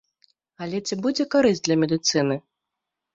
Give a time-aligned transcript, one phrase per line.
[0.65, 2.39] Але ці будзе карысць для медыцыны?